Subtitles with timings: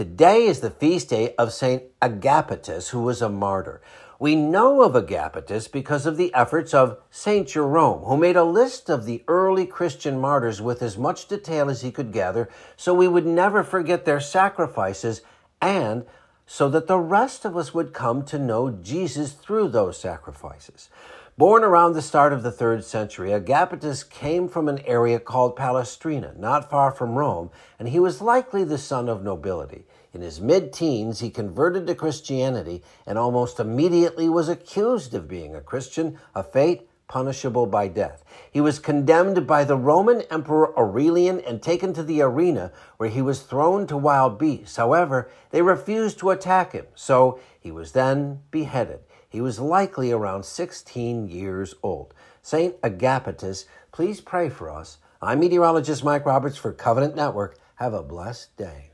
[0.00, 3.82] Today is the feast day of Saint Agapitus, who was a martyr.
[4.18, 8.88] We know of Agapitus because of the efforts of Saint Jerome, who made a list
[8.88, 13.08] of the early Christian martyrs with as much detail as he could gather so we
[13.08, 15.20] would never forget their sacrifices
[15.60, 16.06] and
[16.46, 20.88] so that the rest of us would come to know Jesus through those sacrifices.
[21.40, 26.36] Born around the start of the third century, Agapitus came from an area called Palestrina,
[26.36, 27.48] not far from Rome,
[27.78, 29.86] and he was likely the son of nobility.
[30.12, 35.56] In his mid teens, he converted to Christianity and almost immediately was accused of being
[35.56, 38.22] a Christian, a fate punishable by death.
[38.52, 43.22] He was condemned by the Roman Emperor Aurelian and taken to the arena where he
[43.22, 44.76] was thrown to wild beasts.
[44.76, 49.00] However, they refused to attack him, so he was then beheaded.
[49.30, 52.12] He was likely around 16 years old.
[52.42, 52.78] St.
[52.82, 54.98] Agapitus, please pray for us.
[55.22, 57.56] I'm meteorologist Mike Roberts for Covenant Network.
[57.76, 58.90] Have a blessed day.